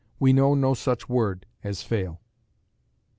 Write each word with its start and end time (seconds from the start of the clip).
We 0.19 0.33
know 0.33 0.55
no 0.55 0.73
such 0.73 1.07
word 1.07 1.45
as 1.63 1.83
fail." 1.83 2.21